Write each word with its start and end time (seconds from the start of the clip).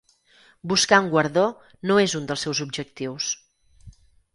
Buscar 0.71 0.99
un 1.03 1.11
guardó 1.11 1.45
no 1.91 2.01
és 2.07 2.19
un 2.23 2.29
dels 2.33 2.49
seus 2.49 2.67
objectius. 2.69 3.33